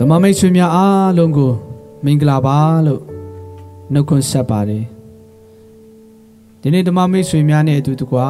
[0.00, 1.52] ဓမ္မမိတ်ဆွေများအားလုံးကို
[2.04, 3.02] မင်္ဂလာပါလို့
[3.92, 4.84] နှုတ်ခွန်းဆက်ပါတယ်
[6.60, 8.26] ဒီနေ့ဓမ္မမိတ်ဆွေများနဲ့အတူတကွာ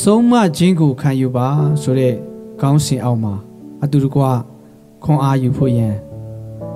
[0.00, 1.48] ဆုံးမခြင်းကိုခံယူပါ
[1.82, 2.14] ဆိုတဲ့
[2.60, 3.34] ခေါင်းစဉ်အောက်မှာ
[3.82, 4.22] အတူတကွ
[5.04, 5.94] ခွန်အားယူဖို့ရန်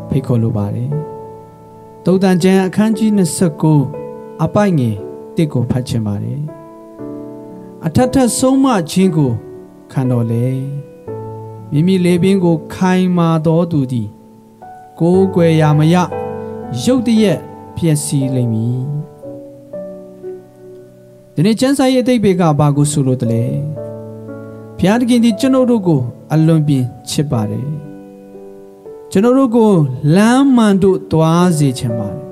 [0.09, 0.91] ဖိတ်ခေါ်လိုပါတယ်
[2.05, 3.11] တုတ်တန်ကျမ်းအခန်းကြီး
[3.81, 4.97] 29အပိုက်ငယ်
[5.37, 6.41] တစ်ကိုဖတ်ချင်ပါတယ်
[7.87, 9.31] အထက်ထက်ဆုံးမခြင်းကို
[9.93, 10.47] ခံတော်လေ
[11.77, 14.09] မိမိလေပင်ကို ခိုင်မာတော်သူသည်
[15.01, 15.97] ကိုးကွယ်ရာမရ
[16.83, 17.39] ရုတ်တရက်
[17.77, 18.83] ဖြစ်စီလိမ့်မည်
[21.35, 23.45] ဒီနေ့ကျမ်းစာရဲ့အတိတ်ဘေကဘာကိုဆိုလို့တလဲ
[24.77, 26.01] ဘုရားသခင်ဒီကျွန်တော်တို့ကို
[26.33, 27.69] အလွန်ပြင်းချစ်ပါတယ်
[29.11, 29.73] ကျွန်တော်တို့ကို
[30.17, 32.25] လမ်းမှန်တို့တွားစေချင်ပါတယ်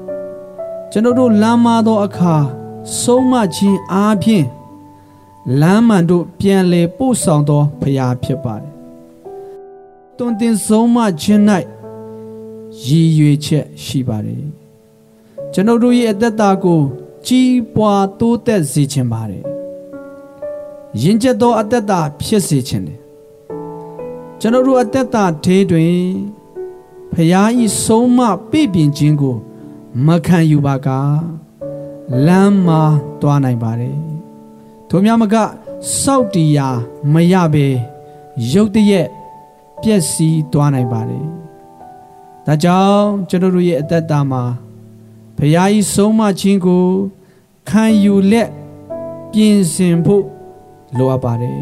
[0.90, 2.34] ကျွန်တော်တို့လမ်းမသောအခါ
[3.00, 4.46] ဆုံးမခြင်းအားဖြင့်
[5.60, 8.71] လမ်းမှန်တို့ပြန်လေပို့ဆောင်သောဖရာဖြစ်ပါတယ်။
[10.16, 11.42] တွင်တင်ဆုံးမခြင်း၌
[12.84, 14.44] ရည်ရွယ်ချက်ရှိပါတယ်။
[15.52, 16.80] ကျွန်တော်တို့ရဲ့အသက်တာကို
[17.26, 19.44] ကြီးပွားတိုးတက်စေခြင်းပါတယ်။
[21.02, 22.98] ယဉ်ကျေးသောအသက်တာဖြစ်စေခြင်းတယ်။
[24.40, 25.96] ကျွန်တော်တို့အသက်တာထဲတွင်
[27.12, 29.36] ဖရာဤဆုံးမပြည့်ပြင်ခြင်းကို
[30.06, 30.88] မခံယူပါက
[32.26, 32.82] လမ်းမှာ
[33.20, 33.98] တွားနိုင်ပါတယ်
[34.88, 35.36] ထိုများမက
[36.00, 36.68] စောက်တီယာ
[37.12, 37.66] မရပဲ
[38.52, 39.08] ရုတ်တရက်
[39.82, 41.26] ပျက်စီးသွားနိုင်ပါတယ်
[42.46, 44.42] ဒါကြောင့်ကျွန်တော်တို့ရဲ့အသက်တာမှာ
[45.36, 46.84] ဘုရားကြီးဆုံးမခြင်းကို
[47.68, 48.48] ခံယူလက်
[49.32, 50.24] ပြင်ဆင်ဖို့
[50.96, 51.60] လိုအပ်ပါတယ်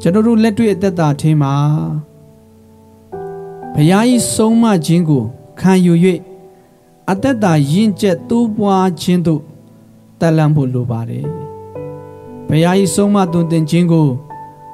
[0.00, 1.54] ကျွန်တော်တို့လက်တွေ့အသက်တာထင်းမှာ
[3.74, 5.22] ဘုရားကြီးဆုံးမခြင်းကို
[5.60, 5.94] ခံယူ၍
[7.10, 9.42] အသက်တာယဉ်ကျက်တိုးပွားခြင်းတို့
[10.20, 11.26] တက်လန့်ဖို့လိုပါတယ်
[12.48, 14.08] ဘုရား၏ဆုံးမသွန်သင်ခြင်းကို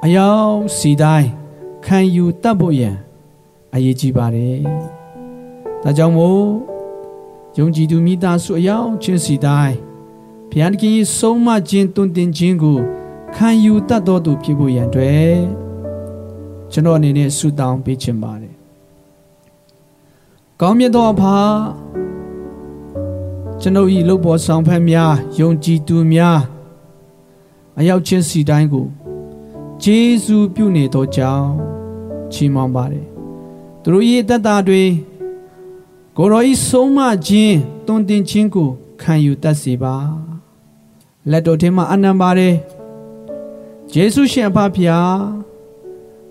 [0.05, 1.29] အယောင်စီတိုင်း
[1.87, 2.95] ခံယူတတ်ဖို့ရန်
[3.73, 4.59] အရေးကြီးပါတယ်
[5.83, 6.43] ဒါကြောင့်မို့
[7.57, 9.75] ယုံကြည်သူမိသားစုအယောင်ချင်းစီတိုင်း
[10.49, 12.77] ဘုရားခင်၏ဆုံးမခြင်းသွန်သင်ခြင်းကို
[13.35, 15.37] ခံယူတတ်တော်သူဖြစ်ဖို့ရန်အတွက်
[16.71, 18.55] ကျွန်တော်အနေနဲ့ဆုတောင်းပေးချင်ပါတယ်
[20.61, 21.37] ကောင်းမြတ်သောအဖာ
[23.61, 26.39] ကျွန်ုပ်၏လုပ်ပေါ်ဆောင်ဖက်များယုံကြည်သူများ
[27.79, 28.87] အရောက်ချင်းစီတိုင်းကို
[29.83, 31.76] ဂျေဇူးပြုနေသောကြောင့်
[32.33, 33.05] ချီးမွမ်းပါတယ်
[33.81, 34.83] သူတို့၏တတ်တာတွေ
[36.17, 38.69] ကိုရောဤဆုံးမခြင်းတွင်တင်ခြင်းကို
[39.01, 39.95] ခံယူတတ်စေပါ
[41.29, 42.55] လက်တော်ထဲမှာအနံပါတယ်
[43.93, 45.13] ယေရှုရှင်အဖဖျား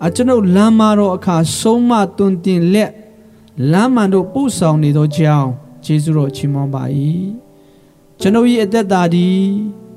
[0.05, 2.91] အကျွန်ုပ်လမ်းမတော်အခါဆုံးမတွင်တင်လက်
[3.71, 5.49] လမ်းမှန်တို့ပို့ဆောင်နေသောကြောင့်
[5.85, 6.83] ယေရှုတော်ချီးမွမ်းပါ၏
[8.19, 9.41] ကျွန်ုပ်၏အသက်တာသည်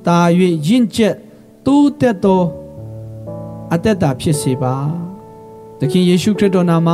[0.06, 0.18] တာ၍
[0.66, 1.16] ရင့်ကျက်
[1.66, 2.42] တိုးတက်သော
[3.74, 4.74] အသက်တာဖြစ်စေပါ
[5.82, 6.88] သခင်ယေရှုခရစ်တော်နာမ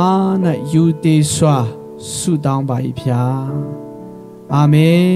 [0.71, 1.57] ၌ယူတည်စွာ
[2.15, 3.51] ဆုတောင်းပါ၏ဖျား
[4.53, 5.11] အာမင်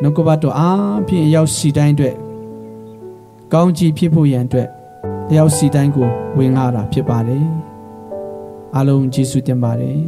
[0.00, 2.16] နှုတ်ကပတ်တော်အားဖြင့်ရောက်စီတိုင်းအတွက်
[3.52, 4.68] ကောင်းကြီးဖြစ်ဖို့ရန်အတွက်
[5.28, 7.46] တယောက်စီတိုင်းကိုဝင်လာတာဖြစ်ပါတယ်
[8.76, 10.00] အလုံးကျေးဇူးတင်ပါတယ်